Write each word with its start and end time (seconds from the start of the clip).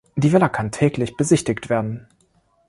Die 0.15 0.31
Villa 0.33 0.49
kann 0.49 0.71
täglich 0.71 1.15
besichtigt 1.15 1.69
werden. 1.69 2.07